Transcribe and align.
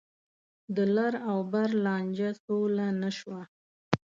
د 0.75 0.77
لر 0.95 1.13
او 1.29 1.37
بر 1.51 1.69
لانجه 1.85 2.29
سوله 2.43 2.87
نه 3.01 3.09
شوه. 3.17 3.41